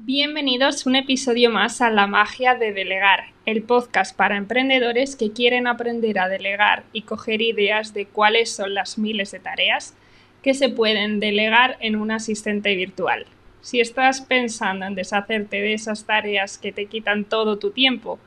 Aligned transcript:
Bienvenidos 0.00 0.86
un 0.86 0.94
episodio 0.94 1.50
más 1.50 1.80
a 1.80 1.90
La 1.90 2.06
magia 2.06 2.54
de 2.54 2.72
delegar, 2.72 3.32
el 3.46 3.64
podcast 3.64 4.16
para 4.16 4.36
emprendedores 4.36 5.16
que 5.16 5.32
quieren 5.32 5.66
aprender 5.66 6.20
a 6.20 6.28
delegar 6.28 6.84
y 6.92 7.02
coger 7.02 7.42
ideas 7.42 7.94
de 7.94 8.06
cuáles 8.06 8.48
son 8.48 8.74
las 8.74 8.96
miles 8.96 9.32
de 9.32 9.40
tareas 9.40 9.96
que 10.40 10.54
se 10.54 10.68
pueden 10.68 11.18
delegar 11.18 11.78
en 11.80 11.96
un 11.96 12.12
asistente 12.12 12.76
virtual. 12.76 13.26
Si 13.60 13.80
estás 13.80 14.20
pensando 14.20 14.86
en 14.86 14.94
deshacerte 14.94 15.60
de 15.60 15.74
esas 15.74 16.06
tareas 16.06 16.58
que 16.58 16.70
te 16.70 16.86
quitan 16.86 17.24
todo 17.24 17.58
tu 17.58 17.72
tiempo, 17.72 18.20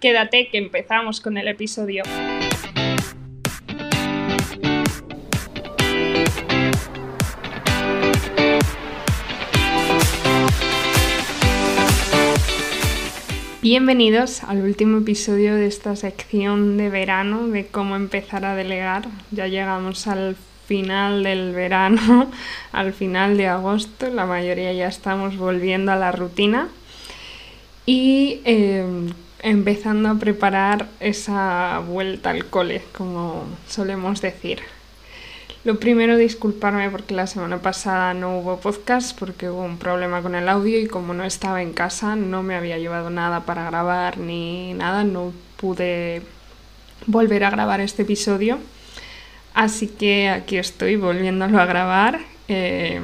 quédate 0.00 0.48
que 0.48 0.56
empezamos 0.56 1.20
con 1.20 1.36
el 1.36 1.48
episodio. 1.48 2.04
Bienvenidos 13.70 14.44
al 14.44 14.62
último 14.62 14.96
episodio 14.96 15.54
de 15.54 15.66
esta 15.66 15.94
sección 15.94 16.78
de 16.78 16.88
verano 16.88 17.48
de 17.48 17.66
cómo 17.66 17.96
empezar 17.96 18.46
a 18.46 18.54
delegar. 18.54 19.10
Ya 19.30 19.46
llegamos 19.46 20.06
al 20.06 20.36
final 20.66 21.22
del 21.22 21.52
verano, 21.52 22.30
al 22.72 22.94
final 22.94 23.36
de 23.36 23.46
agosto, 23.46 24.08
la 24.08 24.24
mayoría 24.24 24.72
ya 24.72 24.88
estamos 24.88 25.36
volviendo 25.36 25.92
a 25.92 25.96
la 25.96 26.12
rutina 26.12 26.68
y 27.84 28.40
em, 28.44 29.12
empezando 29.40 30.08
a 30.08 30.14
preparar 30.14 30.88
esa 30.98 31.82
vuelta 31.86 32.30
al 32.30 32.46
cole, 32.46 32.80
como 32.96 33.44
solemos 33.68 34.22
decir. 34.22 34.60
Lo 35.68 35.78
primero, 35.78 36.16
disculparme 36.16 36.88
porque 36.88 37.12
la 37.12 37.26
semana 37.26 37.60
pasada 37.60 38.14
no 38.14 38.38
hubo 38.38 38.58
podcast 38.58 39.14
porque 39.18 39.50
hubo 39.50 39.62
un 39.62 39.76
problema 39.76 40.22
con 40.22 40.34
el 40.34 40.48
audio 40.48 40.80
y 40.80 40.86
como 40.86 41.12
no 41.12 41.24
estaba 41.24 41.60
en 41.60 41.74
casa, 41.74 42.16
no 42.16 42.42
me 42.42 42.54
había 42.54 42.78
llevado 42.78 43.10
nada 43.10 43.44
para 43.44 43.66
grabar 43.66 44.16
ni 44.16 44.72
nada, 44.72 45.04
no 45.04 45.34
pude 45.58 46.22
volver 47.04 47.44
a 47.44 47.50
grabar 47.50 47.82
este 47.82 48.00
episodio. 48.00 48.58
Así 49.52 49.88
que 49.88 50.30
aquí 50.30 50.56
estoy 50.56 50.96
volviéndolo 50.96 51.60
a 51.60 51.66
grabar 51.66 52.20
eh, 52.48 53.02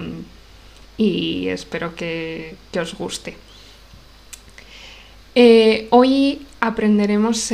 y 0.97 1.49
espero 1.49 1.95
que, 1.95 2.57
os 2.81 2.95
guste. 2.95 3.37
Eh, 5.35 5.87
hoy 5.91 6.47
aprenderemos 6.61 7.53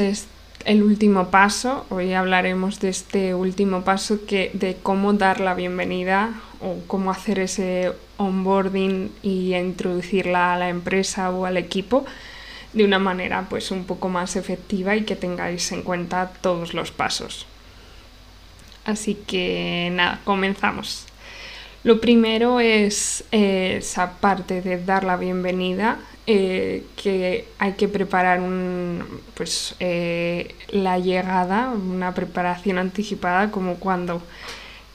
el 0.64 0.82
último 0.82 1.28
paso. 1.30 1.86
Hoy 1.90 2.12
hablaremos 2.12 2.80
de 2.80 2.88
este 2.88 3.34
último 3.34 3.82
paso 3.82 4.24
que, 4.26 4.50
de 4.54 4.76
cómo 4.82 5.12
dar 5.12 5.40
la 5.40 5.54
bienvenida 5.54 6.40
o 6.60 6.78
cómo 6.86 7.10
hacer 7.10 7.38
ese 7.38 7.92
onboarding 8.16 9.10
y 9.22 9.54
introducirla 9.54 10.54
a 10.54 10.58
la 10.58 10.68
empresa 10.68 11.30
o 11.30 11.46
al 11.46 11.56
equipo 11.56 12.04
de 12.72 12.84
una 12.84 12.98
manera 12.98 13.46
pues 13.48 13.70
un 13.70 13.84
poco 13.84 14.08
más 14.08 14.36
efectiva 14.36 14.94
y 14.94 15.02
que 15.02 15.16
tengáis 15.16 15.72
en 15.72 15.82
cuenta 15.82 16.32
todos 16.40 16.74
los 16.74 16.90
pasos. 16.92 17.46
Así 18.84 19.14
que 19.14 19.90
nada, 19.92 20.20
comenzamos. 20.24 21.06
Lo 21.82 22.00
primero 22.00 22.60
es 22.60 23.24
eh, 23.32 23.76
esa 23.78 24.18
parte 24.20 24.60
de 24.60 24.84
dar 24.84 25.04
la 25.04 25.16
bienvenida 25.16 25.98
eh, 26.32 26.84
que 27.02 27.46
hay 27.58 27.72
que 27.72 27.88
preparar 27.88 28.40
pues, 29.34 29.74
eh, 29.80 30.54
la 30.68 30.98
llegada, 30.98 31.70
una 31.70 32.14
preparación 32.14 32.78
anticipada, 32.78 33.50
como 33.50 33.76
cuando 33.76 34.22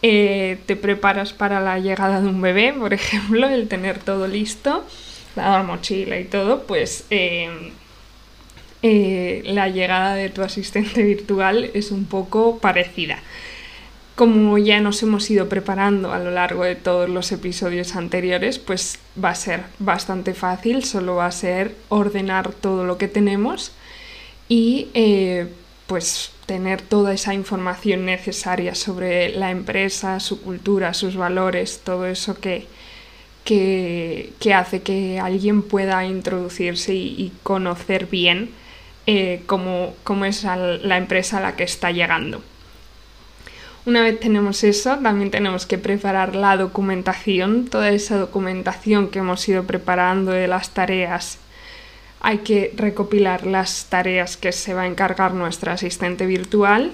eh, 0.01 0.59
te 0.65 0.77
preparas 0.77 1.33
para 1.33 1.59
la 1.59 1.77
llegada 1.79 2.21
de 2.21 2.27
un 2.29 2.39
bebé, 2.41 2.71
por 2.71 2.93
ejemplo, 3.01 3.49
el 3.49 3.67
tener 3.67 3.99
todo 3.99 4.27
listo, 4.27 4.85
la 5.35 5.61
mochila 5.63 6.17
y 6.19 6.23
todo, 6.23 6.63
pues 6.63 7.05
la 8.81 9.67
llegada 9.67 10.15
de 10.15 10.29
tu 10.29 10.41
asistente 10.41 11.03
virtual 11.03 11.69
es 11.73 11.91
un 11.91 12.05
poco 12.05 12.59
parecida. 12.59 13.19
Como 14.15 14.57
ya 14.57 14.79
nos 14.79 15.03
hemos 15.03 15.29
ido 15.29 15.49
preparando 15.49 16.13
a 16.13 16.19
lo 16.19 16.31
largo 16.31 16.63
de 16.63 16.75
todos 16.75 17.09
los 17.09 17.33
episodios 17.33 17.97
anteriores, 17.97 18.59
pues 18.59 18.97
va 19.21 19.31
a 19.31 19.35
ser 19.35 19.63
bastante 19.77 20.33
fácil, 20.33 20.85
solo 20.85 21.15
va 21.15 21.25
a 21.25 21.31
ser 21.31 21.75
ordenar 21.89 22.53
todo 22.53 22.85
lo 22.85 22.97
que 22.97 23.09
tenemos 23.09 23.73
y 24.47 24.87
eh, 24.93 25.47
pues 25.87 26.31
tener 26.45 26.81
toda 26.81 27.13
esa 27.13 27.33
información 27.33 28.05
necesaria 28.05 28.73
sobre 28.75 29.29
la 29.29 29.51
empresa, 29.51 30.19
su 30.19 30.41
cultura, 30.41 30.93
sus 30.93 31.15
valores, 31.15 31.81
todo 31.83 32.05
eso 32.05 32.39
que, 32.39 32.67
que, 33.43 34.53
hace 34.53 34.81
que 34.81 35.19
alguien 35.19 35.61
pueda 35.61 36.05
introducirse 36.05 36.93
y, 36.93 37.31
conocer 37.43 38.07
bien 38.07 38.51
eh, 39.07 39.43
cómo, 39.45 39.93
cómo, 40.03 40.25
es 40.25 40.43
la 40.43 40.97
empresa 40.97 41.37
a 41.37 41.41
la 41.41 41.55
que 41.55 41.63
está 41.63 41.91
llegando. 41.91 42.41
Una 43.85 44.01
vez 44.01 44.19
tenemos 44.19 44.63
eso, 44.63 44.97
también 44.97 45.29
tenemos 45.29 45.67
que 45.67 45.77
preparar 45.77 46.35
la 46.35 46.57
documentación, 46.57 47.67
toda 47.67 47.89
esa 47.89 48.17
documentación 48.17 49.09
que 49.09 49.19
hemos 49.19 49.47
ido 49.47 49.65
preparando 49.65 50.31
de 50.31 50.47
las 50.47 50.71
tareas. 50.71 51.37
Hay 52.19 52.39
que 52.39 52.73
recopilar 52.75 53.45
las 53.45 53.85
tareas 53.85 54.37
que 54.37 54.51
se 54.53 54.73
va 54.73 54.81
a 54.81 54.87
encargar 54.87 55.35
nuestro 55.35 55.71
asistente 55.71 56.25
virtual 56.25 56.93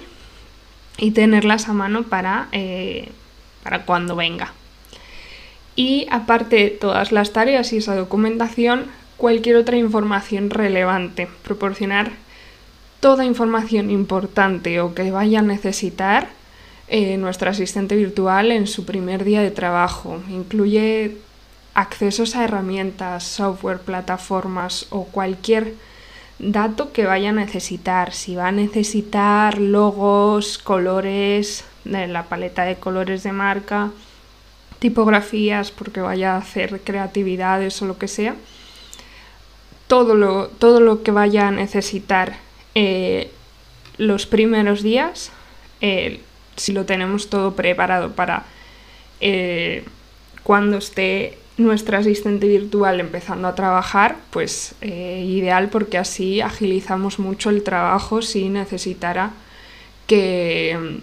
y 0.97 1.11
tenerlas 1.11 1.69
a 1.69 1.73
mano 1.73 2.03
para, 2.03 2.49
eh, 2.51 3.07
para 3.63 3.85
cuando 3.85 4.17
venga. 4.17 4.51
Y 5.77 6.07
aparte 6.11 6.57
de 6.57 6.69
todas 6.71 7.13
las 7.13 7.31
tareas 7.31 7.71
y 7.71 7.77
esa 7.77 7.95
documentación, 7.95 8.87
cualquier 9.15 9.55
otra 9.55 9.77
información 9.77 10.49
relevante, 10.49 11.29
proporcionar 11.43 12.11
toda 12.99 13.23
información 13.23 13.89
importante 13.89 14.81
o 14.81 14.93
que 14.93 15.09
vaya 15.09 15.39
a 15.39 15.43
necesitar 15.43 16.40
eh, 16.93 17.15
nuestro 17.15 17.49
asistente 17.49 17.95
virtual 17.95 18.51
en 18.51 18.67
su 18.67 18.83
primer 18.83 19.23
día 19.23 19.41
de 19.41 19.49
trabajo. 19.49 20.21
Incluye 20.29 21.15
accesos 21.73 22.35
a 22.35 22.43
herramientas, 22.43 23.23
software, 23.23 23.79
plataformas 23.79 24.87
o 24.89 25.05
cualquier 25.05 25.75
dato 26.37 26.91
que 26.91 27.05
vaya 27.05 27.29
a 27.29 27.31
necesitar. 27.31 28.11
Si 28.11 28.35
va 28.35 28.49
a 28.49 28.51
necesitar 28.51 29.57
logos, 29.57 30.57
colores, 30.57 31.63
la 31.85 32.23
paleta 32.23 32.65
de 32.65 32.75
colores 32.75 33.23
de 33.23 33.31
marca, 33.31 33.91
tipografías 34.79 35.71
porque 35.71 36.01
vaya 36.01 36.33
a 36.35 36.39
hacer 36.39 36.81
creatividades 36.81 37.81
o 37.81 37.85
lo 37.85 37.97
que 37.97 38.09
sea. 38.09 38.35
Todo 39.87 40.15
lo, 40.15 40.47
todo 40.47 40.81
lo 40.81 41.03
que 41.03 41.11
vaya 41.11 41.47
a 41.47 41.51
necesitar 41.51 42.35
eh, 42.75 43.31
los 43.95 44.25
primeros 44.25 44.83
días, 44.83 45.31
si 46.55 46.73
lo 46.73 46.85
tenemos 46.85 47.29
todo 47.29 47.55
preparado 47.55 48.11
para 48.11 48.45
eh, 49.19 49.83
cuando 50.43 50.77
esté 50.77 51.37
nuestro 51.57 51.97
asistente 51.97 52.47
virtual 52.47 52.99
empezando 52.99 53.47
a 53.47 53.55
trabajar, 53.55 54.17
pues 54.31 54.73
eh, 54.81 55.23
ideal 55.27 55.69
porque 55.69 55.97
así 55.97 56.41
agilizamos 56.41 57.19
mucho 57.19 57.51
el 57.51 57.61
trabajo 57.61 58.23
si 58.23 58.49
necesitara 58.49 59.31
que 60.07 60.99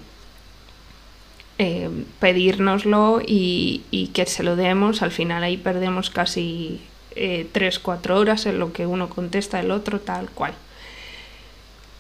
eh, 1.59 1.91
pedírnoslo 2.19 3.21
y, 3.25 3.83
y, 3.91 4.09
que 4.09 4.27
se 4.27 4.43
lo 4.43 4.57
demos. 4.57 5.03
Al 5.03 5.13
final 5.13 5.45
ahí 5.45 5.57
perdemos 5.57 6.11
casi 6.11 6.81
3-4 7.15 8.11
horas 8.11 8.47
en 8.47 8.59
lo 8.59 8.73
que 8.73 8.87
uno 8.87 9.09
contesta 9.09 9.61
el 9.61 9.71
otro, 9.71 10.01
tal 10.01 10.29
cual. 10.31 10.55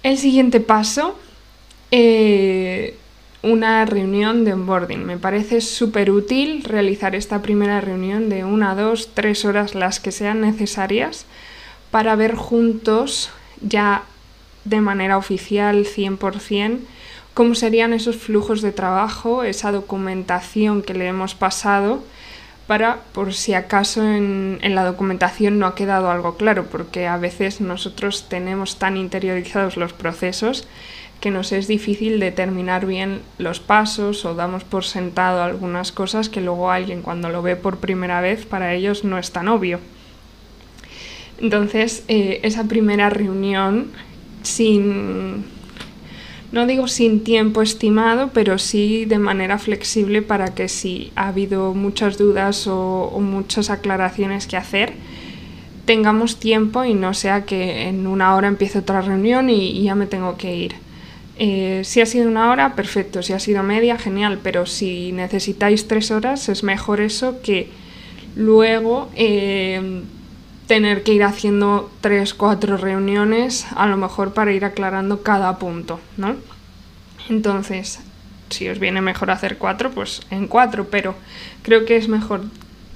El 0.02 0.18
siguiente 0.18 0.60
paso 0.60 1.18
una 3.42 3.84
reunión 3.84 4.44
de 4.44 4.52
onboarding. 4.52 5.04
Me 5.04 5.16
parece 5.16 5.60
súper 5.60 6.10
útil 6.10 6.64
realizar 6.64 7.14
esta 7.14 7.42
primera 7.42 7.80
reunión 7.80 8.28
de 8.28 8.44
una, 8.44 8.74
dos, 8.74 9.10
tres 9.14 9.44
horas, 9.44 9.74
las 9.74 10.00
que 10.00 10.12
sean 10.12 10.40
necesarias, 10.40 11.26
para 11.90 12.16
ver 12.16 12.34
juntos 12.34 13.30
ya 13.60 14.02
de 14.64 14.80
manera 14.80 15.16
oficial 15.16 15.86
100% 15.86 16.80
cómo 17.38 17.54
serían 17.54 17.92
esos 17.92 18.16
flujos 18.16 18.62
de 18.62 18.72
trabajo, 18.72 19.44
esa 19.44 19.70
documentación 19.70 20.82
que 20.82 20.92
le 20.92 21.06
hemos 21.06 21.36
pasado, 21.36 22.02
para 22.66 23.02
por 23.12 23.32
si 23.32 23.54
acaso 23.54 24.02
en, 24.02 24.58
en 24.60 24.74
la 24.74 24.84
documentación 24.84 25.60
no 25.60 25.66
ha 25.66 25.76
quedado 25.76 26.10
algo 26.10 26.36
claro, 26.36 26.64
porque 26.64 27.06
a 27.06 27.16
veces 27.16 27.60
nosotros 27.60 28.28
tenemos 28.28 28.80
tan 28.80 28.96
interiorizados 28.96 29.76
los 29.76 29.92
procesos 29.92 30.66
que 31.20 31.30
nos 31.30 31.52
es 31.52 31.66
difícil 31.66 32.20
determinar 32.20 32.86
bien 32.86 33.20
los 33.38 33.60
pasos 33.60 34.24
o 34.24 34.34
damos 34.34 34.64
por 34.64 34.84
sentado 34.84 35.42
algunas 35.42 35.92
cosas 35.92 36.28
que 36.28 36.40
luego 36.40 36.70
alguien 36.70 37.02
cuando 37.02 37.28
lo 37.28 37.42
ve 37.42 37.56
por 37.56 37.78
primera 37.78 38.20
vez 38.20 38.46
para 38.46 38.74
ellos 38.74 39.04
no 39.04 39.18
es 39.18 39.32
tan 39.32 39.48
obvio. 39.48 39.80
Entonces, 41.40 42.04
eh, 42.08 42.40
esa 42.42 42.64
primera 42.64 43.10
reunión 43.10 43.92
sin, 44.42 45.44
no 46.52 46.66
digo 46.66 46.88
sin 46.88 47.22
tiempo 47.24 47.62
estimado, 47.62 48.30
pero 48.32 48.58
sí 48.58 49.04
de 49.04 49.18
manera 49.18 49.58
flexible 49.58 50.22
para 50.22 50.54
que 50.54 50.68
si 50.68 51.12
ha 51.16 51.28
habido 51.28 51.74
muchas 51.74 52.18
dudas 52.18 52.66
o 52.66 53.18
muchas 53.20 53.70
aclaraciones 53.70 54.46
que 54.46 54.56
hacer, 54.56 54.94
tengamos 55.88 56.38
tiempo 56.38 56.84
y 56.84 56.92
no 56.92 57.14
sea 57.14 57.46
que 57.46 57.88
en 57.88 58.06
una 58.06 58.36
hora 58.36 58.46
empiece 58.46 58.80
otra 58.80 59.00
reunión 59.00 59.48
y, 59.48 59.82
ya 59.82 59.94
me 59.94 60.04
tengo 60.04 60.36
que 60.36 60.54
ir. 60.54 60.74
Eh, 61.38 61.82
si 61.84 62.00
ha 62.00 62.06
sido 62.06 62.28
una 62.28 62.50
hora, 62.50 62.74
perfecto. 62.74 63.22
Si 63.22 63.32
ha 63.32 63.38
sido 63.38 63.62
media, 63.62 63.96
genial. 63.98 64.40
Pero 64.42 64.66
si 64.66 65.12
necesitáis 65.12 65.88
tres 65.88 66.10
horas, 66.10 66.48
es 66.48 66.62
mejor 66.62 67.00
eso 67.00 67.40
que 67.42 67.70
luego 68.36 69.08
eh, 69.14 70.02
tener 70.66 71.02
que 71.02 71.14
ir 71.14 71.24
haciendo 71.24 71.90
tres, 72.00 72.34
cuatro 72.34 72.76
reuniones, 72.76 73.66
a 73.74 73.86
lo 73.86 73.96
mejor 73.96 74.34
para 74.34 74.52
ir 74.52 74.64
aclarando 74.64 75.22
cada 75.22 75.58
punto, 75.58 75.98
¿no? 76.16 76.36
Entonces, 77.28 78.00
si 78.50 78.68
os 78.68 78.78
viene 78.78 79.00
mejor 79.00 79.30
hacer 79.30 79.58
cuatro, 79.58 79.90
pues 79.90 80.22
en 80.30 80.46
cuatro, 80.46 80.88
pero 80.90 81.14
creo 81.62 81.84
que 81.84 81.96
es 81.96 82.08
mejor 82.08 82.42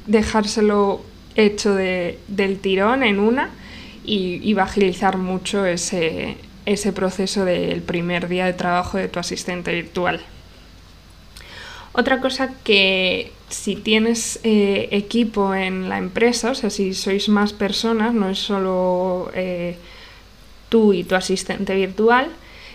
dejárselo 0.06 1.02
hecho 1.34 1.74
del 1.74 2.58
tirón 2.60 3.02
en 3.02 3.18
una 3.18 3.50
y, 4.04 4.56
a 4.58 4.62
agilizar 4.62 5.16
mucho 5.16 5.64
ese, 5.64 6.36
ese 6.66 6.92
proceso 6.92 7.44
del 7.44 7.82
primer 7.82 8.28
día 8.28 8.46
de 8.46 8.52
trabajo 8.52 8.98
de 8.98 9.08
tu 9.08 9.18
asistente 9.18 9.72
virtual. 9.72 10.20
Otra 11.92 12.20
cosa 12.20 12.54
que 12.64 13.32
si 13.50 13.76
tienes 13.76 14.40
eh, 14.44 14.88
equipo 14.92 15.54
en 15.54 15.88
la 15.88 15.98
empresa, 15.98 16.52
o 16.52 16.54
sea, 16.54 16.70
si 16.70 16.94
sois 16.94 17.28
más 17.28 17.52
personas, 17.52 18.14
no 18.14 18.30
es 18.30 18.38
solo 18.38 19.30
eh, 19.34 19.76
tú 20.70 20.94
y 20.94 21.04
tu 21.04 21.14
asistente 21.14 21.74
virtual, 21.74 22.30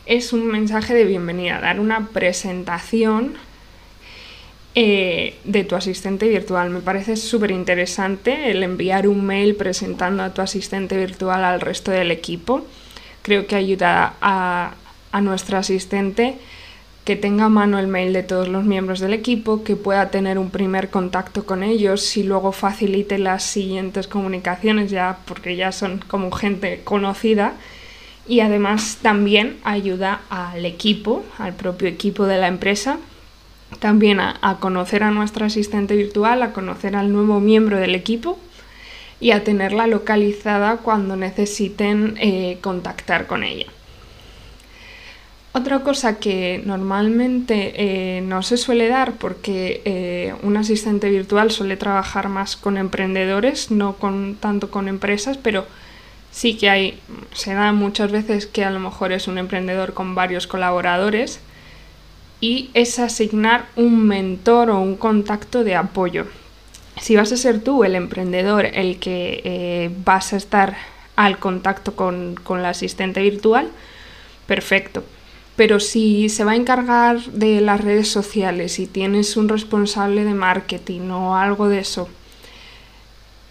es 0.05 0.33
un 0.33 0.47
mensaje 0.47 0.93
de 0.93 1.03
bienvenida, 1.03 1.59
dar 1.59 1.79
una 1.79 2.09
presentación 2.09 3.33
eh, 4.75 5.33
de 5.43 5.63
tu 5.63 5.75
asistente 5.75 6.27
virtual. 6.27 6.69
Me 6.69 6.81
parece 6.81 7.17
súper 7.17 7.49
interesante 7.49 8.51
el 8.51 8.61
enviar 8.61 9.07
un 9.07 9.25
mail 9.25 9.55
presentando 9.55 10.21
a 10.21 10.33
tu 10.35 10.43
asistente 10.43 10.95
virtual 10.95 11.43
al 11.43 11.59
resto 11.59 11.89
del 11.89 12.11
equipo. 12.11 12.67
Creo 13.27 13.45
que 13.45 13.57
ayuda 13.57 14.13
a, 14.21 14.75
a 15.11 15.19
nuestro 15.19 15.57
asistente 15.57 16.37
que 17.03 17.17
tenga 17.17 17.43
a 17.45 17.49
mano 17.49 17.77
el 17.77 17.87
mail 17.87 18.13
de 18.13 18.23
todos 18.23 18.47
los 18.47 18.63
miembros 18.63 19.01
del 19.01 19.13
equipo, 19.13 19.65
que 19.65 19.75
pueda 19.75 20.11
tener 20.11 20.39
un 20.39 20.49
primer 20.49 20.89
contacto 20.89 21.45
con 21.45 21.61
ellos 21.61 22.15
y 22.15 22.23
luego 22.23 22.53
facilite 22.53 23.17
las 23.17 23.43
siguientes 23.43 24.07
comunicaciones 24.07 24.91
ya 24.91 25.19
porque 25.25 25.57
ya 25.57 25.73
son 25.73 25.99
como 26.07 26.31
gente 26.31 26.79
conocida. 26.85 27.55
Y 28.29 28.39
además 28.39 28.99
también 29.01 29.57
ayuda 29.65 30.21
al 30.29 30.65
equipo, 30.65 31.25
al 31.37 31.53
propio 31.53 31.89
equipo 31.89 32.25
de 32.27 32.37
la 32.37 32.47
empresa 32.47 32.97
también 33.79 34.19
a, 34.19 34.57
conocer 34.59 35.03
a 35.03 35.11
nuestra 35.11 35.47
asistente 35.47 35.95
virtual, 35.95 36.41
a 36.41 36.53
conocer 36.53 36.95
al 36.95 37.11
nuevo 37.11 37.39
miembro 37.41 37.77
del 37.77 37.95
equipo 37.95 38.39
y 39.19 39.31
a 39.31 39.43
tenerla 39.43 39.87
localizada 39.87 40.77
cuando 40.77 41.15
necesiten 41.15 42.15
eh, 42.19 42.59
contactar 42.61 43.27
con 43.27 43.43
ella. 43.43 43.65
Otra 45.53 45.79
cosa 45.79 46.19
que 46.19 46.61
normalmente 46.63 47.73
eh, 48.17 48.21
no 48.21 48.43
se 48.43 48.57
suele 48.57 48.89
dar 48.89 49.13
porque 49.13 49.81
eh, 49.85 50.35
un 50.43 50.55
asistente 50.55 51.09
virtual 51.09 51.49
suele 51.49 51.77
trabajar 51.77 52.29
más 52.29 52.55
con 52.55 52.77
emprendedores, 52.77 53.71
no 53.71 53.95
con, 53.95 54.35
tanto 54.35 54.69
con 54.69 54.87
empresas, 54.87 55.37
pero 55.37 55.65
sí 56.29 56.57
que 56.57 56.69
hay, 56.69 56.99
se 57.33 57.55
da 57.55 57.71
muchas 57.71 58.11
veces 58.11 58.45
que 58.45 58.65
a 58.65 58.69
lo 58.69 58.79
mejor 58.79 59.11
es 59.11 59.27
un 59.27 59.39
emprendedor 59.39 59.95
con 59.95 60.13
varios 60.13 60.45
colaboradores 60.45 61.39
y 62.39 62.69
es 62.75 62.99
asignar 62.99 63.65
un 63.75 64.05
mentor 64.05 64.69
o 64.69 64.79
un 64.79 64.95
contacto 64.95 65.63
de 65.63 65.73
apoyo. 65.73 66.27
Si 67.01 67.15
vas 67.15 67.31
a 67.31 67.37
ser 67.37 67.61
tú 67.61 67.83
el 67.83 67.95
emprendedor 67.95 68.65
el 68.65 68.99
que 68.99 69.41
eh, 69.43 69.91
vas 70.03 70.33
a 70.33 70.37
estar 70.37 70.75
al 71.15 71.39
contacto 71.39 71.95
con, 71.95 72.35
con 72.35 72.61
la 72.61 72.69
asistente 72.69 73.21
virtual, 73.21 73.69
perfecto. 74.45 75.03
Pero 75.55 75.79
si 75.79 76.29
se 76.29 76.43
va 76.43 76.51
a 76.51 76.55
encargar 76.55 77.19
de 77.25 77.61
las 77.61 77.81
redes 77.81 78.07
sociales 78.07 78.77
y 78.79 78.85
tienes 78.85 79.37
un 79.37 79.49
responsable 79.49 80.23
de 80.23 80.33
marketing 80.33 81.09
o 81.09 81.35
algo 81.35 81.69
de 81.69 81.79
eso, 81.79 82.07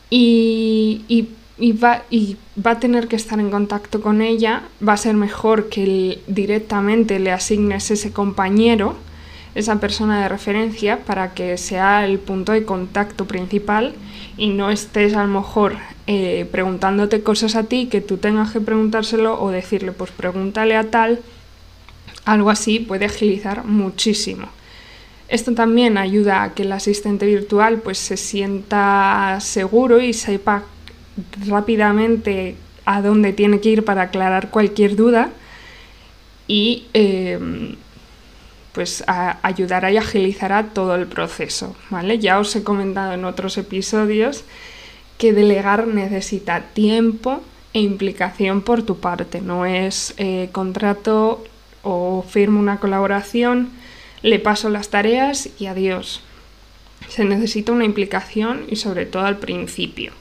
y, 0.08 1.04
y 1.08 1.28
y 1.58 1.72
va, 1.72 2.02
y 2.10 2.36
va 2.64 2.72
a 2.72 2.80
tener 2.80 3.08
que 3.08 3.16
estar 3.16 3.40
en 3.40 3.50
contacto 3.50 4.00
con 4.00 4.20
ella, 4.20 4.62
va 4.86 4.92
a 4.92 4.98
ser 4.98 5.14
mejor 5.14 5.68
que 5.68 6.20
directamente 6.26 7.18
le 7.18 7.32
asignes 7.32 7.90
ese 7.90 8.12
compañero, 8.12 8.96
esa 9.56 9.80
persona 9.80 10.22
de 10.22 10.28
referencia, 10.28 10.98
para 10.98 11.32
que 11.32 11.56
sea 11.56 12.04
el 12.04 12.18
punto 12.18 12.52
de 12.52 12.64
contacto 12.64 13.24
principal 13.24 13.94
y 14.36 14.48
no 14.48 14.70
estés 14.70 15.14
a 15.14 15.22
lo 15.22 15.28
mejor 15.28 15.76
eh, 16.06 16.46
preguntándote 16.52 17.22
cosas 17.22 17.56
a 17.56 17.64
ti 17.64 17.86
que 17.86 18.02
tú 18.02 18.18
tengas 18.18 18.52
que 18.52 18.60
preguntárselo 18.60 19.40
o 19.40 19.50
decirle, 19.50 19.92
pues 19.92 20.10
pregúntale 20.10 20.76
a 20.76 20.90
tal, 20.90 21.20
algo 22.26 22.50
así 22.50 22.80
puede 22.80 23.06
agilizar 23.06 23.64
muchísimo. 23.64 24.46
Esto 25.28 25.54
también 25.54 25.96
ayuda 25.96 26.42
a 26.42 26.52
que 26.52 26.62
el 26.64 26.72
asistente 26.72 27.24
virtual 27.24 27.78
pues 27.78 27.96
se 27.96 28.18
sienta 28.18 29.38
seguro 29.40 30.00
y 30.02 30.12
sepa 30.12 30.64
rápidamente 31.48 32.56
a 32.84 33.00
dónde 33.00 33.32
tiene 33.32 33.60
que 33.60 33.70
ir 33.70 33.84
para 33.86 34.02
aclarar 34.02 34.50
cualquier 34.50 34.96
duda 34.96 35.30
y 36.46 36.84
eh, 36.92 37.38
pues 38.76 39.02
ayudará 39.06 39.90
y 39.90 39.96
agilizará 39.96 40.64
todo 40.74 40.96
el 40.96 41.06
proceso, 41.06 41.74
¿vale? 41.88 42.18
Ya 42.18 42.38
os 42.38 42.54
he 42.56 42.62
comentado 42.62 43.14
en 43.14 43.24
otros 43.24 43.56
episodios 43.56 44.44
que 45.16 45.32
delegar 45.32 45.86
necesita 45.86 46.60
tiempo 46.74 47.40
e 47.72 47.80
implicación 47.80 48.60
por 48.60 48.82
tu 48.82 48.98
parte, 48.98 49.40
no 49.40 49.64
es 49.64 50.12
eh, 50.18 50.50
contrato 50.52 51.42
o 51.84 52.22
firmo 52.28 52.60
una 52.60 52.78
colaboración, 52.78 53.70
le 54.20 54.38
paso 54.40 54.68
las 54.68 54.90
tareas 54.90 55.48
y 55.58 55.68
adiós. 55.68 56.20
Se 57.08 57.24
necesita 57.24 57.72
una 57.72 57.86
implicación 57.86 58.64
y 58.68 58.76
sobre 58.76 59.06
todo 59.06 59.24
al 59.24 59.38
principio. 59.38 60.12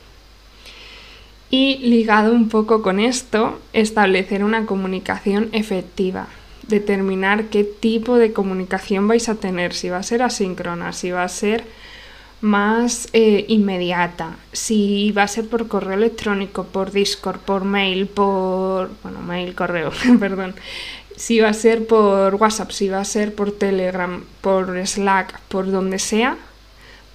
Y 1.50 1.80
ligado 1.80 2.32
un 2.32 2.48
poco 2.48 2.82
con 2.82 3.02
esto, 3.02 3.60
establecer 3.74 4.46
una 4.46 4.66
comunicación 4.66 5.50
efectiva. 5.52 6.30
Determinar 6.68 7.46
qué 7.46 7.64
tipo 7.64 8.18
de 8.18 8.34
comunicación 8.34 9.08
vais 9.08 9.30
a 9.30 9.36
tener, 9.36 9.74
si 9.74 9.90
va 9.90 9.98
a 9.98 10.04
ser 10.04 10.22
asíncrona, 10.22 10.94
si 10.94 11.12
va 11.12 11.24
a 11.24 11.30
ser 11.30 11.64
más 12.42 13.08
eh, 13.14 13.46
inmediata, 13.48 14.38
si 14.52 15.12
va 15.12 15.24
a 15.24 15.28
ser 15.28 15.48
por 15.48 15.68
correo 15.68 15.94
electrónico, 15.94 16.66
por 16.66 16.92
Discord, 16.92 17.40
por 17.40 17.64
mail, 17.64 18.08
por... 18.08 18.90
bueno, 19.04 19.22
mail, 19.22 19.56
correo, 19.56 19.92
perdón. 20.20 20.56
Si 21.16 21.40
va 21.40 21.50
a 21.50 21.54
ser 21.54 21.88
por 21.88 22.36
WhatsApp, 22.36 22.72
si 22.72 22.90
va 22.90 23.00
a 23.00 23.06
ser 23.06 23.34
por 23.34 23.52
Telegram, 23.52 24.24
por 24.42 24.86
Slack, 24.86 25.40
por 25.48 25.72
donde 25.72 26.00
sea, 26.00 26.38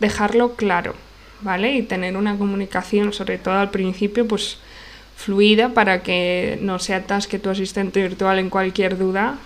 dejarlo 0.00 0.54
claro 0.54 0.94
¿vale? 1.42 1.76
Y 1.76 1.82
tener 1.82 2.16
una 2.16 2.36
comunicación, 2.36 3.12
sobre 3.12 3.38
todo 3.38 3.54
al 3.54 3.70
principio, 3.70 4.26
pues 4.26 4.58
fluida 5.16 5.70
para 5.70 6.02
que 6.02 6.58
no 6.62 6.78
se 6.78 6.94
atasque 6.94 7.38
tu 7.38 7.50
asistente 7.50 8.00
virtual 8.00 8.38
en 8.38 8.50
cualquier 8.50 8.96
duda 8.96 9.38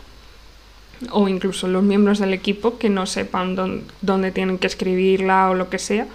o 1.10 1.28
incluso 1.28 1.68
los 1.68 1.82
miembros 1.82 2.18
del 2.18 2.32
equipo 2.32 2.78
que 2.78 2.88
no 2.88 3.06
sepan 3.06 3.56
dónde, 4.00 4.32
tienen 4.32 4.58
que 4.58 4.66
escribirla 4.66 5.50
o 5.50 5.54
lo 5.54 5.70
que 5.70 5.78
sea. 5.78 6.06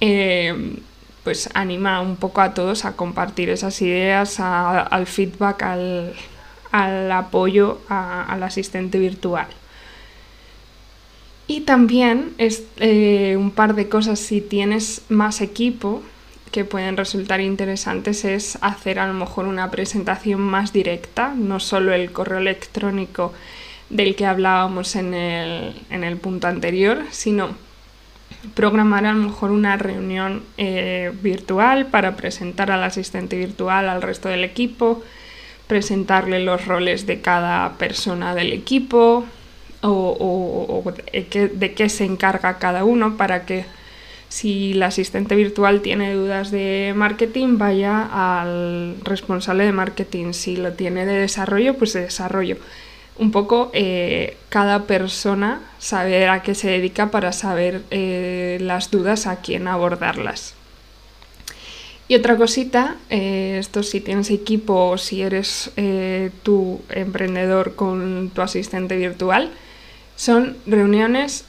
Eh, 0.00 0.76
pues 1.24 1.50
anima 1.52 2.00
un 2.00 2.16
poco 2.16 2.40
a 2.40 2.54
todos 2.54 2.84
a 2.84 2.96
compartir 2.96 3.50
esas 3.50 3.82
ideas, 3.82 4.40
al 4.40 5.06
feedback, 5.06 5.62
al, 5.62 7.12
apoyo 7.12 7.80
al 7.88 8.42
asistente 8.42 8.98
virtual. 8.98 9.46
Y 11.46 11.62
también 11.62 12.32
es 12.38 12.64
eh, 12.78 13.36
un 13.38 13.50
par 13.50 13.74
de 13.74 13.88
cosas 13.88 14.18
si 14.20 14.40
tienes 14.40 15.02
más 15.08 15.40
equipo 15.40 16.02
que 16.50 16.64
pueden 16.64 16.96
resultar 16.96 17.40
interesantes 17.40 18.24
es 18.24 18.58
hacer 18.62 18.98
a 18.98 19.06
lo 19.06 19.14
mejor 19.14 19.46
una 19.46 19.70
presentación 19.70 20.40
más 20.40 20.72
directa, 20.72 21.34
no 21.36 21.60
solo 21.60 21.92
el 21.92 22.10
correo 22.10 22.38
electrónico 22.38 23.32
del 23.90 24.14
que 24.16 24.26
hablábamos 24.26 24.96
en 24.96 25.14
el, 25.14 26.16
punto 26.18 26.46
anterior, 26.46 27.02
sino 27.10 27.50
programar 28.54 29.06
a 29.06 29.12
lo 29.12 29.28
mejor 29.28 29.50
una 29.50 29.76
reunión 29.76 30.42
eh, 30.58 31.12
virtual 31.22 31.86
para 31.86 32.16
presentar 32.16 32.70
al 32.70 32.84
asistente 32.84 33.36
virtual 33.36 33.88
al 33.88 34.02
resto 34.02 34.28
del 34.28 34.44
equipo, 34.44 35.02
presentarle 35.66 36.40
los 36.40 36.66
roles 36.66 37.06
de 37.06 37.20
cada 37.20 37.76
persona 37.78 38.34
del 38.34 38.52
equipo, 38.52 39.24
o, 39.80 40.84
de 41.12 41.74
qué 41.74 41.88
se 41.88 42.04
encarga 42.04 42.58
cada 42.58 42.84
uno 42.84 43.16
para 43.16 43.46
que 43.46 43.64
si 44.28 44.72
el 44.72 44.82
asistente 44.82 45.34
virtual 45.36 45.80
tiene 45.80 46.12
dudas 46.12 46.50
de 46.50 46.92
marketing, 46.94 47.56
vaya 47.56 48.08
al 48.12 48.96
responsable 49.02 49.64
de 49.64 49.72
marketing. 49.72 50.32
Si 50.32 50.56
lo 50.56 50.72
tiene 50.72 51.06
de 51.06 51.14
desarrollo, 51.14 51.78
pues 51.78 51.94
de 51.94 52.02
desarrollo. 52.02 52.58
Un 53.18 53.32
poco 53.32 53.70
eh, 53.72 54.36
cada 54.48 54.84
persona 54.84 55.60
saber 55.80 56.28
a 56.28 56.42
qué 56.42 56.54
se 56.54 56.70
dedica 56.70 57.10
para 57.10 57.32
saber 57.32 57.82
eh, 57.90 58.58
las 58.60 58.92
dudas 58.92 59.26
a 59.26 59.40
quién 59.40 59.66
abordarlas. 59.66 60.54
Y 62.06 62.14
otra 62.14 62.36
cosita, 62.36 62.96
eh, 63.10 63.56
esto 63.58 63.82
si 63.82 64.00
tienes 64.00 64.30
equipo 64.30 64.90
o 64.90 64.98
si 64.98 65.22
eres 65.22 65.72
tu 66.42 66.80
emprendedor 66.90 67.74
con 67.74 68.30
tu 68.32 68.40
asistente 68.40 68.96
virtual, 68.96 69.50
son 70.16 70.56
reuniones 70.66 71.44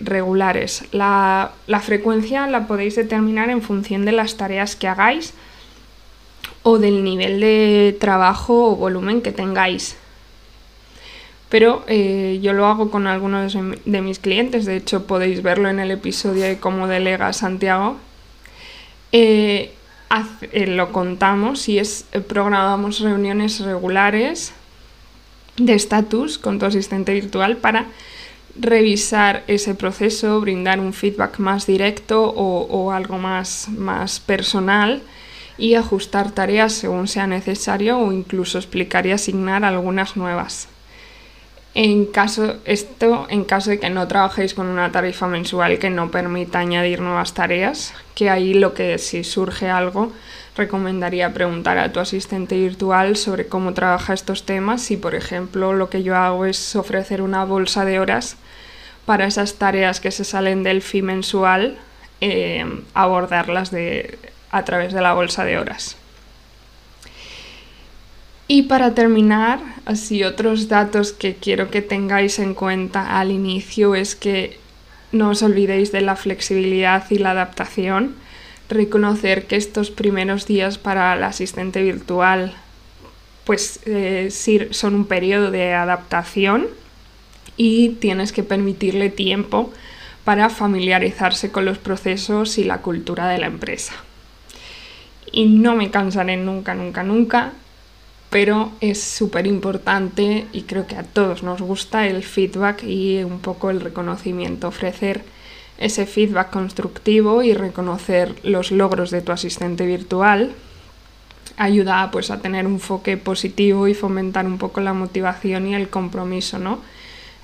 regulares. 0.00 0.84
La, 0.92 1.52
la, 1.66 1.80
frecuencia 1.80 2.46
la 2.46 2.66
podéis 2.66 2.96
determinar 2.96 3.50
en 3.50 3.62
función 3.62 4.04
de 4.04 4.12
las 4.12 4.36
tareas 4.36 4.74
que 4.74 4.88
hagáis 4.88 5.34
o 6.62 6.78
del 6.78 7.04
nivel 7.04 7.40
de 7.40 7.96
trabajo 8.00 8.70
o 8.70 8.76
volumen 8.76 9.22
que 9.22 9.32
tengáis. 9.32 9.99
Pero 11.50 11.84
yo 11.88 12.52
lo 12.52 12.66
hago 12.66 12.90
con 12.90 13.08
algunos 13.08 13.54
de 13.84 14.00
mis 14.00 14.20
clientes, 14.20 14.66
de 14.66 14.76
hecho 14.76 15.06
podéis 15.06 15.42
verlo 15.42 15.68
en 15.68 15.80
el 15.80 15.90
episodio 15.90 16.44
de 16.44 16.58
cómo 16.58 16.86
delega 16.86 17.32
Santiago. 17.32 17.96
Eh, 19.12 19.72
lo 20.66 20.92
contamos 20.92 21.68
y 21.68 21.78
es 21.78 22.06
eh, 22.12 22.20
programamos 22.20 23.00
reuniones 23.00 23.60
regulares 23.60 24.52
de 25.56 25.74
estatus 25.74 26.38
con 26.38 26.58
tu 26.58 26.66
asistente 26.66 27.12
virtual 27.12 27.56
para 27.56 27.86
revisar 28.58 29.44
ese 29.46 29.74
proceso, 29.74 30.40
brindar 30.40 30.80
un 30.80 30.92
feedback 30.92 31.38
más 31.38 31.66
directo 31.66 32.24
o, 32.24 32.62
o 32.62 32.92
algo 32.92 33.18
más, 33.18 33.68
más 33.68 34.20
personal 34.20 35.02
y 35.58 35.74
ajustar 35.74 36.32
tareas 36.32 36.72
según 36.72 37.06
sea 37.06 37.26
necesario 37.26 37.98
o 37.98 38.12
incluso 38.12 38.58
explicar 38.58 39.06
y 39.06 39.12
asignar 39.12 39.64
algunas 39.64 40.16
nuevas. 40.16 40.68
En 41.74 42.06
caso, 42.06 42.56
esto 42.64 43.26
en 43.30 43.44
caso 43.44 43.70
de 43.70 43.78
que 43.78 43.90
no 43.90 44.08
trabajéis 44.08 44.54
con 44.54 44.66
una 44.66 44.90
tarifa 44.90 45.28
mensual 45.28 45.78
que 45.78 45.88
no 45.88 46.10
permita 46.10 46.58
añadir 46.58 47.00
nuevas 47.00 47.32
tareas, 47.32 47.94
que 48.16 48.28
ahí 48.28 48.54
lo 48.54 48.74
que 48.74 48.98
si 48.98 49.22
surge 49.22 49.70
algo, 49.70 50.12
recomendaría 50.56 51.32
preguntar 51.32 51.78
a 51.78 51.92
tu 51.92 52.00
asistente 52.00 52.56
virtual 52.56 53.16
sobre 53.16 53.46
cómo 53.46 53.72
trabaja 53.72 54.14
estos 54.14 54.44
temas. 54.44 54.82
Si, 54.82 54.96
por 54.96 55.14
ejemplo, 55.14 55.72
lo 55.72 55.90
que 55.90 56.02
yo 56.02 56.16
hago 56.16 56.44
es 56.44 56.74
ofrecer 56.74 57.22
una 57.22 57.44
bolsa 57.44 57.84
de 57.84 58.00
horas 58.00 58.36
para 59.06 59.26
esas 59.26 59.54
tareas 59.54 60.00
que 60.00 60.10
se 60.10 60.24
salen 60.24 60.64
del 60.64 60.82
FI 60.82 61.02
mensual, 61.02 61.78
eh, 62.20 62.64
abordarlas 62.94 63.70
de, 63.70 64.18
a 64.50 64.64
través 64.64 64.92
de 64.92 65.00
la 65.00 65.14
bolsa 65.14 65.44
de 65.44 65.56
horas. 65.56 65.96
Y 68.52 68.62
para 68.62 68.96
terminar, 68.96 69.60
así 69.84 70.24
otros 70.24 70.66
datos 70.66 71.12
que 71.12 71.36
quiero 71.36 71.70
que 71.70 71.82
tengáis 71.82 72.40
en 72.40 72.54
cuenta 72.54 73.20
al 73.20 73.30
inicio 73.30 73.94
es 73.94 74.16
que 74.16 74.58
no 75.12 75.30
os 75.30 75.44
olvidéis 75.44 75.92
de 75.92 76.00
la 76.00 76.16
flexibilidad 76.16 77.08
y 77.10 77.18
la 77.18 77.30
adaptación. 77.30 78.16
Reconocer 78.68 79.46
que 79.46 79.54
estos 79.54 79.92
primeros 79.92 80.48
días 80.48 80.78
para 80.78 81.14
el 81.14 81.22
asistente 81.22 81.80
virtual 81.80 82.52
pues 83.44 83.78
eh, 83.86 84.30
son 84.72 84.96
un 84.96 85.04
periodo 85.04 85.52
de 85.52 85.72
adaptación 85.72 86.66
y 87.56 87.90
tienes 88.00 88.32
que 88.32 88.42
permitirle 88.42 89.10
tiempo 89.10 89.72
para 90.24 90.50
familiarizarse 90.50 91.52
con 91.52 91.66
los 91.66 91.78
procesos 91.78 92.58
y 92.58 92.64
la 92.64 92.78
cultura 92.78 93.28
de 93.28 93.38
la 93.38 93.46
empresa. 93.46 93.94
Y 95.30 95.46
no 95.46 95.76
me 95.76 95.92
cansaré 95.92 96.36
nunca, 96.36 96.74
nunca, 96.74 97.04
nunca 97.04 97.52
pero 98.30 98.72
es 98.80 99.02
súper 99.02 99.46
importante 99.46 100.46
y 100.52 100.62
creo 100.62 100.86
que 100.86 100.96
a 100.96 101.02
todos 101.02 101.42
nos 101.42 101.60
gusta 101.60 102.06
el 102.06 102.22
feedback 102.22 102.84
y 102.84 103.22
un 103.22 103.40
poco 103.40 103.70
el 103.70 103.80
reconocimiento, 103.80 104.68
ofrecer 104.68 105.22
ese 105.78 106.06
feedback 106.06 106.50
constructivo 106.50 107.42
y 107.42 107.54
reconocer 107.54 108.34
los 108.44 108.70
logros 108.70 109.10
de 109.10 109.22
tu 109.22 109.32
asistente 109.32 109.86
virtual 109.86 110.54
ayuda 111.60 112.10
pues 112.10 112.30
a 112.30 112.40
tener 112.40 112.66
un 112.66 112.74
enfoque 112.74 113.16
positivo 113.18 113.86
y 113.86 113.94
fomentar 113.94 114.46
un 114.46 114.56
poco 114.56 114.80
la 114.80 114.94
motivación 114.94 115.66
y 115.68 115.74
el 115.74 115.90
compromiso, 115.90 116.58
¿no? 116.58 116.80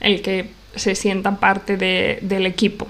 El 0.01 0.23
que 0.23 0.51
se 0.75 0.95
sienta 0.95 1.37
parte 1.37 1.77
del 1.77 2.47
equipo. 2.47 2.89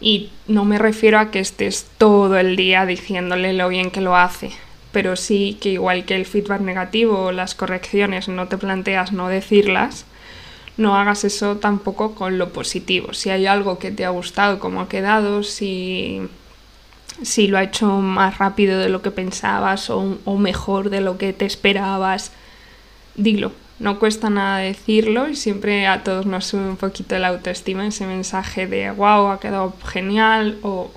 Y 0.00 0.30
no 0.46 0.64
me 0.64 0.78
refiero 0.78 1.18
a 1.18 1.30
que 1.30 1.40
estés 1.40 1.86
todo 1.98 2.38
el 2.38 2.56
día 2.56 2.86
diciéndole 2.86 3.52
lo 3.52 3.68
bien 3.68 3.90
que 3.90 4.00
lo 4.00 4.16
hace, 4.16 4.52
pero 4.92 5.16
sí 5.16 5.58
que 5.60 5.70
igual 5.70 6.04
que 6.04 6.16
el 6.16 6.26
feedback 6.26 6.60
negativo 6.60 7.32
las 7.32 7.54
correcciones 7.54 8.28
no 8.28 8.48
te 8.48 8.58
planteas 8.58 9.12
no 9.12 9.28
decirlas, 9.28 10.04
no 10.76 10.96
hagas 10.96 11.24
eso 11.24 11.56
tampoco 11.56 12.14
con 12.14 12.38
lo 12.38 12.52
positivo. 12.52 13.12
Si 13.12 13.30
hay 13.30 13.46
algo 13.46 13.78
que 13.78 13.90
te 13.90 14.04
ha 14.04 14.10
gustado, 14.10 14.58
cómo 14.58 14.80
ha 14.80 14.88
quedado, 14.88 15.42
si, 15.42 16.22
si 17.22 17.48
lo 17.48 17.58
ha 17.58 17.62
hecho 17.62 17.86
más 17.86 18.38
rápido 18.38 18.78
de 18.78 18.88
lo 18.88 19.02
que 19.02 19.10
pensabas 19.10 19.90
o, 19.90 20.18
o 20.24 20.38
mejor 20.38 20.90
de 20.90 21.00
lo 21.00 21.18
que 21.18 21.32
te 21.32 21.44
esperabas, 21.44 22.32
dilo 23.14 23.52
no 23.80 23.98
cuesta 23.98 24.28
nada 24.28 24.58
decirlo 24.58 25.28
y 25.28 25.34
siempre 25.34 25.86
a 25.86 26.04
todos 26.04 26.26
nos 26.26 26.44
sube 26.44 26.68
un 26.68 26.76
poquito 26.76 27.18
la 27.18 27.28
autoestima 27.28 27.86
ese 27.86 28.06
mensaje 28.06 28.66
de 28.66 28.90
wow, 28.90 29.28
ha 29.28 29.40
quedado 29.40 29.74
genial 29.86 30.58
o, 30.62 30.90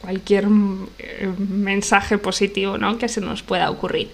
cualquier 0.00 0.48
eh, 0.98 1.32
mensaje 1.38 2.18
positivo 2.18 2.76
¿no? 2.76 2.98
que 2.98 3.08
se 3.08 3.20
nos 3.20 3.42
pueda 3.42 3.70
ocurrir. 3.70 4.10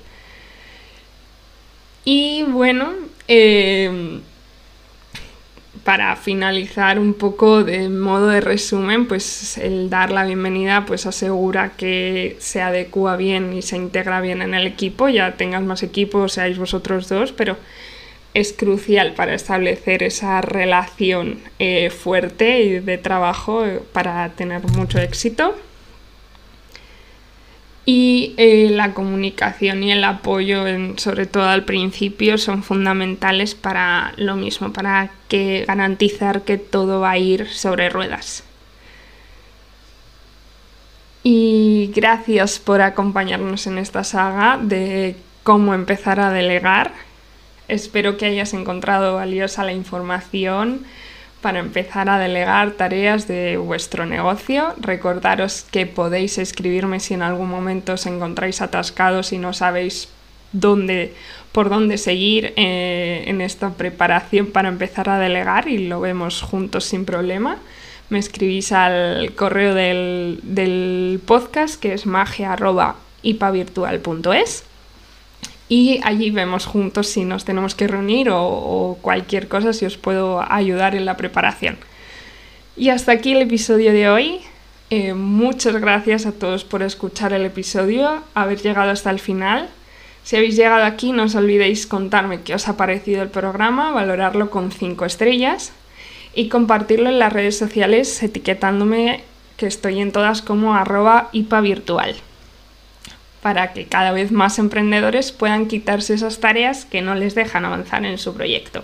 Y 2.04 2.42
bueno, 2.42 2.92
eh, 3.26 4.20
para 5.84 6.16
finalizar 6.16 6.98
un 6.98 7.14
poco 7.14 7.64
de 7.64 7.88
modo 7.88 8.28
de 8.28 8.42
resumen, 8.42 9.06
pues 9.06 9.56
el 9.56 9.88
dar 9.88 10.10
la 10.10 10.24
bienvenida 10.26 10.84
pues 10.84 11.06
asegura 11.06 11.72
que 11.78 12.36
se 12.38 12.60
adecua 12.60 13.16
bien 13.16 13.54
y 13.54 13.62
se 13.62 13.76
integra 13.76 14.20
bien 14.20 14.42
en 14.42 14.52
el 14.52 14.66
equipo, 14.66 15.08
ya 15.08 15.36
tengas 15.36 15.62
más 15.62 15.82
equipo, 15.82 16.28
seáis 16.28 16.58
vosotros 16.58 17.08
dos, 17.08 17.32
pero 17.32 17.56
es 18.34 18.52
crucial 18.52 19.14
para 19.14 19.34
establecer 19.34 20.02
esa 20.02 20.40
relación 20.40 21.38
eh, 21.60 21.90
fuerte 21.90 22.62
y 22.62 22.80
de 22.80 22.98
trabajo 22.98 23.64
eh, 23.64 23.80
para 23.92 24.28
tener 24.30 24.62
mucho 24.72 24.98
éxito. 24.98 25.56
Y 27.86 28.34
eh, 28.38 28.70
la 28.70 28.92
comunicación 28.92 29.82
y 29.84 29.92
el 29.92 30.02
apoyo, 30.04 30.64
sobre 30.96 31.26
todo 31.26 31.44
al 31.44 31.64
principio, 31.64 32.38
son 32.38 32.62
fundamentales 32.62 33.54
para 33.54 34.14
lo 34.16 34.36
mismo, 34.36 34.72
para 34.72 35.10
que 35.28 35.64
garantizar 35.66 36.42
que 36.42 36.56
todo 36.56 37.00
va 37.00 37.12
a 37.12 37.18
ir 37.18 37.46
sobre 37.48 37.90
ruedas. 37.90 38.42
Y 41.22 41.92
gracias 41.94 42.58
por 42.58 42.80
acompañarnos 42.82 43.66
en 43.66 43.78
esta 43.78 44.02
saga 44.02 44.58
de 44.60 45.16
cómo 45.42 45.74
empezar 45.74 46.20
a 46.20 46.30
delegar. 46.30 46.92
Espero 47.68 48.16
que 48.16 48.26
hayas 48.26 48.52
encontrado 48.52 49.14
valiosa 49.14 49.62
la 49.64 49.72
información 49.72 50.84
para 51.40 51.58
empezar 51.58 52.08
a 52.08 52.18
delegar 52.18 52.70
tareas 52.72 53.26
de 53.28 53.58
vuestro 53.58 54.06
negocio. 54.06 54.74
Recordaros 54.78 55.66
que 55.70 55.86
podéis 55.86 56.38
escribirme 56.38 56.98
si 57.00 57.14
en 57.14 57.22
algún 57.22 57.50
momento 57.50 57.94
os 57.94 58.06
encontráis 58.06 58.62
atascados 58.62 59.32
y 59.32 59.38
no 59.38 59.52
sabéis 59.52 60.08
dónde, 60.52 61.12
por 61.52 61.68
dónde 61.68 61.98
seguir 61.98 62.54
eh, 62.56 63.24
en 63.26 63.40
esta 63.40 63.70
preparación 63.70 64.46
para 64.46 64.68
empezar 64.68 65.10
a 65.10 65.18
delegar 65.18 65.68
y 65.68 65.86
lo 65.86 66.00
vemos 66.00 66.40
juntos 66.40 66.84
sin 66.84 67.04
problema. 67.04 67.58
Me 68.08 68.18
escribís 68.18 68.72
al 68.72 69.34
correo 69.34 69.74
del, 69.74 70.40
del 70.42 71.20
podcast 71.26 71.78
que 71.80 71.92
es 71.92 72.06
magia.ipavirtual.es 72.06 74.64
y 75.74 75.98
allí 76.04 76.30
vemos 76.30 76.66
juntos 76.66 77.08
si 77.08 77.24
nos 77.24 77.44
tenemos 77.44 77.74
que 77.74 77.88
reunir 77.88 78.28
o, 78.30 78.96
cualquier 79.02 79.48
cosa, 79.48 79.72
si 79.72 79.84
os 79.84 79.96
puedo 79.96 80.40
ayudar 80.48 80.94
en 80.94 81.04
la 81.04 81.16
preparación. 81.16 81.78
Y 82.76 82.90
hasta 82.90 83.10
aquí 83.10 83.32
el 83.32 83.42
episodio 83.42 83.92
de 83.92 84.08
hoy. 84.08 84.40
Eh, 84.90 85.14
muchas 85.14 85.74
gracias 85.80 86.26
a 86.26 86.32
todos 86.32 86.62
por 86.62 86.84
escuchar 86.84 87.32
el 87.32 87.44
episodio, 87.44 88.22
haber 88.34 88.62
llegado 88.62 88.92
hasta 88.92 89.10
el 89.10 89.18
final. 89.18 89.68
Si 90.22 90.36
habéis 90.36 90.54
llegado 90.54 90.84
aquí, 90.84 91.10
no 91.10 91.24
os 91.24 91.34
olvidéis 91.34 91.88
contarme 91.88 92.42
qué 92.42 92.54
os 92.54 92.68
ha 92.68 92.76
parecido 92.76 93.20
el 93.22 93.28
programa, 93.28 93.90
valorarlo 93.90 94.50
con 94.50 94.70
5 94.70 95.04
estrellas 95.04 95.72
y 96.36 96.48
compartirlo 96.50 97.08
en 97.08 97.18
las 97.18 97.32
redes 97.32 97.58
sociales 97.58 98.22
etiquetándome 98.22 99.24
que 99.56 99.66
estoy 99.66 100.00
en 100.00 100.12
todas 100.12 100.40
como 100.40 100.76
arroba 100.76 101.30
virtual 101.32 102.14
para 103.44 103.74
que 103.74 103.84
cada 103.84 104.10
vez 104.10 104.32
más 104.32 104.58
emprendedores 104.58 105.30
puedan 105.30 105.68
quitarse 105.68 106.14
esas 106.14 106.40
tareas 106.40 106.86
que 106.86 107.02
no 107.02 107.14
les 107.14 107.34
dejan 107.34 107.66
avanzar 107.66 108.02
en 108.06 108.16
su 108.16 108.32
proyecto. 108.32 108.82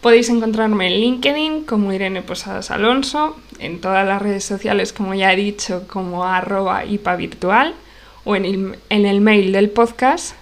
Podéis 0.00 0.28
encontrarme 0.28 0.88
en 0.88 1.00
LinkedIn 1.00 1.64
como 1.64 1.92
Irene 1.92 2.22
Posadas 2.22 2.72
Alonso, 2.72 3.38
en 3.60 3.80
todas 3.80 4.04
las 4.04 4.20
redes 4.20 4.42
sociales, 4.42 4.92
como 4.92 5.14
ya 5.14 5.32
he 5.32 5.36
dicho, 5.36 5.86
como 5.86 6.24
arroba 6.24 6.82
virtual 7.16 7.76
o 8.24 8.34
en 8.34 8.44
el, 8.44 8.76
en 8.88 9.06
el 9.06 9.20
mail 9.20 9.52
del 9.52 9.70
podcast 9.70 10.34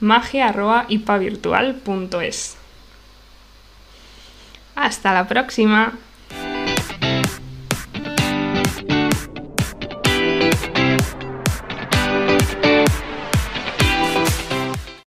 magia.ipavirtual.es. 0.00 2.58
Hasta 4.74 5.14
la 5.14 5.26
próxima. 5.26 5.94